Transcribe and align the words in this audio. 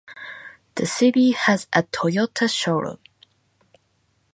The 0.77 0.87
city 0.87 1.29
has 1.33 1.67
a 1.73 1.83
Toyota 1.83 2.49
Showroom. 2.51 2.97